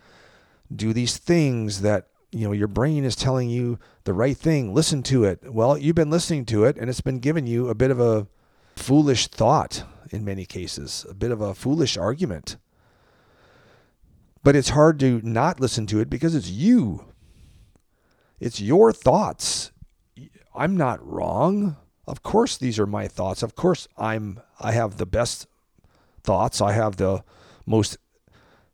[0.73, 5.01] do these things that you know your brain is telling you the right thing listen
[5.01, 7.89] to it well you've been listening to it and it's been giving you a bit
[7.91, 8.27] of a
[8.75, 9.83] foolish thought
[10.13, 12.57] in many cases, a bit of a foolish argument.
[14.43, 17.05] But it's hard to not listen to it because it's you.
[18.39, 19.71] It's your thoughts.
[20.53, 21.77] I'm not wrong.
[22.07, 23.43] Of course these are my thoughts.
[23.43, 25.47] Of course I'm I have the best
[26.23, 26.61] thoughts.
[26.61, 27.23] I have the
[27.65, 27.97] most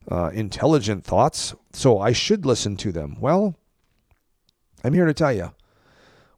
[0.10, 3.18] uh, intelligent thoughts, so I should listen to them.
[3.20, 3.56] Well,
[4.84, 5.52] I'm here to tell you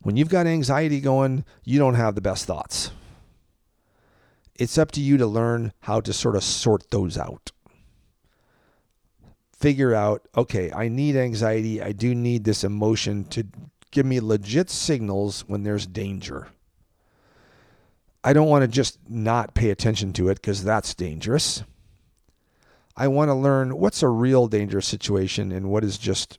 [0.02, 2.92] when you've got anxiety going, you don't have the best thoughts
[4.62, 7.52] it's up to you to learn how to sort of sort those out.
[9.58, 11.82] Figure out, okay, I need anxiety.
[11.82, 13.48] I do need this emotion to
[13.89, 16.50] give me legit signals when there's danger.
[18.24, 21.63] I don't want to just not pay attention to it because that's dangerous.
[22.95, 26.38] I want to learn what's a real dangerous situation and what is just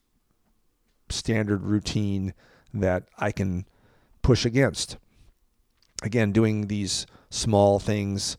[1.08, 2.34] standard routine
[2.72, 3.66] that I can
[4.22, 4.96] push against.
[6.02, 8.36] Again, doing these small things.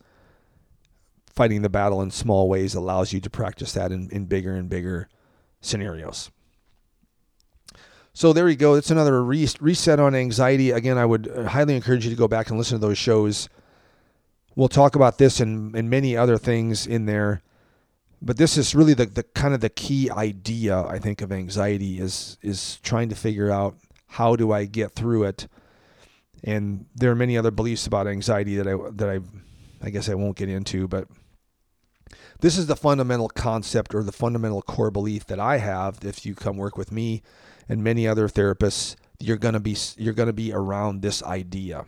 [1.26, 4.68] Fighting the battle in small ways allows you to practice that in, in bigger and
[4.68, 5.08] bigger
[5.60, 6.30] scenarios.
[8.14, 8.74] So there you go.
[8.74, 10.70] It's another re- reset on anxiety.
[10.70, 13.48] Again, I would uh, highly encourage you to go back and listen to those shows.
[14.56, 17.42] We'll talk about this and, and many other things in there.
[18.22, 21.98] But this is really the, the kind of the key idea, I think, of anxiety
[21.98, 25.48] is is trying to figure out how do I get through it
[26.44, 29.20] and there are many other beliefs about anxiety that I that I
[29.82, 31.08] I guess I won't get into, but
[32.40, 35.98] this is the fundamental concept or the fundamental core belief that I have.
[36.02, 37.22] If you come work with me
[37.68, 41.86] and many other therapists, you're gonna be you're gonna be around this idea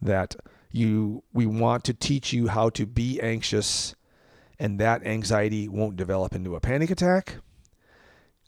[0.00, 0.36] that
[0.70, 3.94] you we want to teach you how to be anxious,
[4.58, 7.36] and that anxiety won't develop into a panic attack.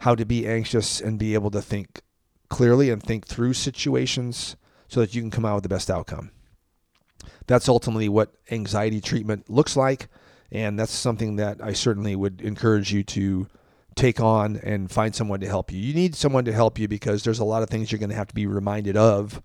[0.00, 2.02] How to be anxious and be able to think
[2.48, 4.56] clearly and think through situations
[4.88, 6.30] so that you can come out with the best outcome.
[7.46, 10.08] That's ultimately what anxiety treatment looks like.
[10.50, 13.48] And that's something that I certainly would encourage you to
[14.02, 15.78] take on and find someone to help you.
[15.78, 18.16] You need someone to help you because there's a lot of things you're going to
[18.16, 19.40] have to be reminded of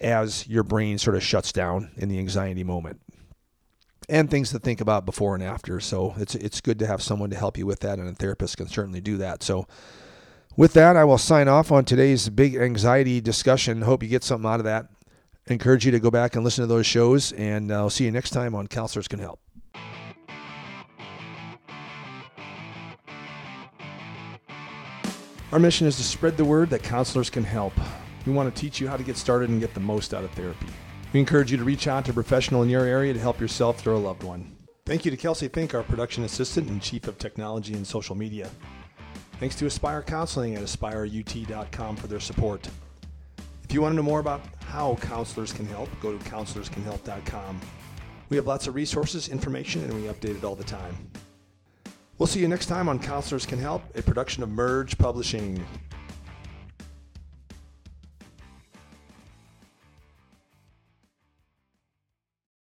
[0.00, 3.00] as your brain sort of shuts down in the anxiety moment.
[4.08, 5.80] And things to think about before and after.
[5.80, 8.56] So it's it's good to have someone to help you with that and a therapist
[8.56, 9.42] can certainly do that.
[9.42, 9.66] So
[10.56, 13.82] with that, I will sign off on today's big anxiety discussion.
[13.82, 14.86] Hope you get something out of that.
[15.46, 18.30] encourage you to go back and listen to those shows, and I'll see you next
[18.30, 19.43] time on Counselors Can Help.
[25.54, 27.74] Our mission is to spread the word that counselors can help.
[28.26, 30.32] We want to teach you how to get started and get the most out of
[30.32, 30.66] therapy.
[31.12, 33.86] We encourage you to reach out to a professional in your area to help yourself
[33.86, 34.56] or a loved one.
[34.84, 38.50] Thank you to Kelsey Fink, our production assistant and chief of technology and social media.
[39.38, 42.68] Thanks to Aspire Counseling at aspireut.com for their support.
[43.62, 47.60] If you want to know more about how counselors can help, go to counselorscanhelp.com.
[48.28, 50.96] We have lots of resources, information, and we update it all the time.
[52.16, 55.64] We'll see you next time on Counselors Can Help, a production of Merge Publishing.